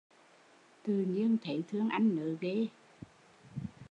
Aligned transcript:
Tự 0.83 0.93
nhiên 0.93 1.37
thấy 1.43 1.63
thương 1.69 1.89
anh 1.89 2.15
nớ 2.15 2.35
ghê! 2.41 2.67